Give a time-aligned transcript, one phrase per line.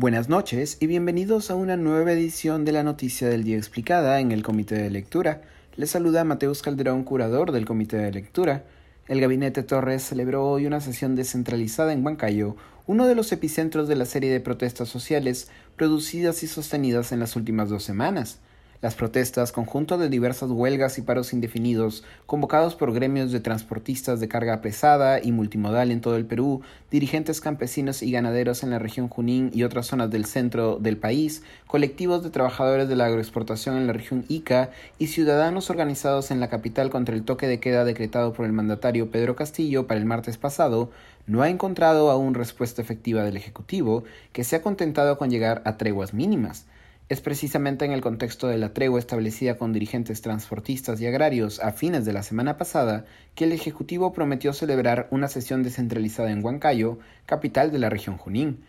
[0.00, 4.30] Buenas noches y bienvenidos a una nueva edición de la Noticia del Día Explicada en
[4.30, 5.42] el Comité de Lectura.
[5.74, 8.64] Les saluda Mateus Calderón, curador del Comité de Lectura.
[9.08, 12.54] El Gabinete Torres celebró hoy una sesión descentralizada en Huancayo,
[12.86, 17.34] uno de los epicentros de la serie de protestas sociales producidas y sostenidas en las
[17.34, 18.38] últimas dos semanas.
[18.80, 24.28] Las protestas, conjunto de diversas huelgas y paros indefinidos, convocados por gremios de transportistas de
[24.28, 29.08] carga pesada y multimodal en todo el Perú, dirigentes campesinos y ganaderos en la región
[29.08, 33.88] Junín y otras zonas del centro del país, colectivos de trabajadores de la agroexportación en
[33.88, 38.32] la región Ica y ciudadanos organizados en la capital contra el toque de queda decretado
[38.32, 40.92] por el mandatario Pedro Castillo para el martes pasado,
[41.26, 45.76] no ha encontrado aún respuesta efectiva del Ejecutivo, que se ha contentado con llegar a
[45.78, 46.66] treguas mínimas.
[47.08, 51.72] Es precisamente en el contexto de la tregua establecida con dirigentes transportistas y agrarios a
[51.72, 56.98] fines de la semana pasada que el Ejecutivo prometió celebrar una sesión descentralizada en Huancayo,
[57.24, 58.62] capital de la región Junín.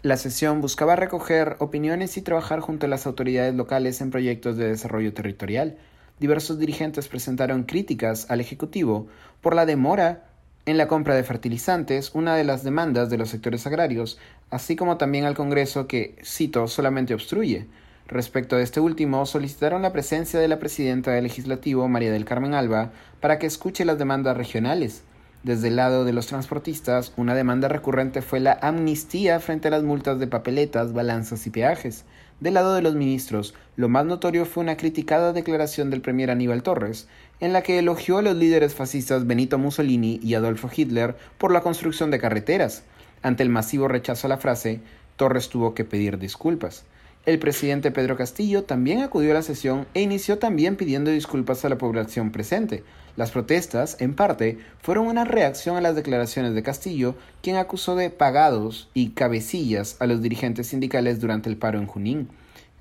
[0.00, 4.68] La sesión buscaba recoger opiniones y trabajar junto a las autoridades locales en proyectos de
[4.68, 5.76] desarrollo territorial.
[6.18, 9.08] Diversos dirigentes presentaron críticas al Ejecutivo
[9.42, 10.25] por la demora
[10.66, 14.18] en la compra de fertilizantes, una de las demandas de los sectores agrarios,
[14.50, 17.66] así como también al Congreso que, cito, solamente obstruye.
[18.08, 22.54] Respecto a este último, solicitaron la presencia de la presidenta del Legislativo, María del Carmen
[22.54, 25.02] Alba, para que escuche las demandas regionales.
[25.44, 29.84] Desde el lado de los transportistas, una demanda recurrente fue la amnistía frente a las
[29.84, 32.04] multas de papeletas, balanzas y peajes.
[32.38, 36.62] Del lado de los ministros, lo más notorio fue una criticada declaración del premier Aníbal
[36.62, 37.08] Torres,
[37.40, 41.62] en la que elogió a los líderes fascistas Benito Mussolini y Adolfo Hitler por la
[41.62, 42.82] construcción de carreteras.
[43.22, 44.80] Ante el masivo rechazo a la frase,
[45.16, 46.84] Torres tuvo que pedir disculpas.
[47.26, 51.68] El presidente Pedro Castillo también acudió a la sesión e inició también pidiendo disculpas a
[51.68, 52.84] la población presente.
[53.16, 58.10] Las protestas, en parte, fueron una reacción a las declaraciones de Castillo, quien acusó de
[58.10, 62.28] pagados y cabecillas a los dirigentes sindicales durante el paro en Junín.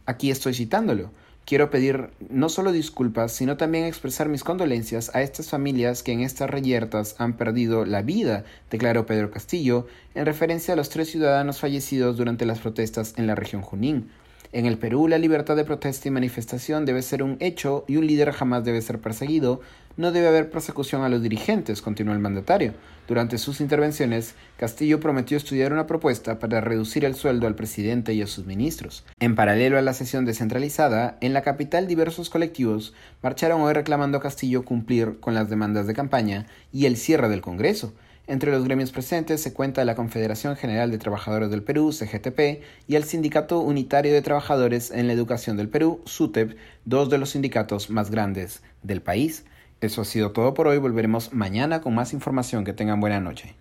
[0.05, 1.09] Aquí estoy citándolo.
[1.45, 6.19] Quiero pedir no solo disculpas, sino también expresar mis condolencias a estas familias que en
[6.21, 11.59] estas reyertas han perdido la vida, declaró Pedro Castillo, en referencia a los tres ciudadanos
[11.59, 14.11] fallecidos durante las protestas en la región Junín.
[14.55, 18.07] En el Perú, la libertad de protesta y manifestación debe ser un hecho y un
[18.07, 19.59] líder jamás debe ser perseguido.
[19.97, 22.73] No debe haber persecución a los dirigentes, continuó el mandatario.
[23.05, 28.21] Durante sus intervenciones, Castillo prometió estudiar una propuesta para reducir el sueldo al presidente y
[28.21, 29.03] a sus ministros.
[29.19, 34.21] En paralelo a la sesión descentralizada, en la capital diversos colectivos marcharon hoy reclamando a
[34.21, 37.93] Castillo cumplir con las demandas de campaña y el cierre del Congreso.
[38.27, 42.95] Entre los gremios presentes se cuenta la Confederación General de Trabajadores del Perú, CGTP, y
[42.95, 47.91] el Sindicato Unitario de Trabajadores en la Educación del Perú, SUTEP, dos de los sindicatos
[47.91, 49.45] más grandes del país.
[49.79, 50.79] Eso ha sido todo por hoy.
[50.79, 52.65] Volveremos mañana con más información.
[52.65, 53.53] Que tengan buena noche.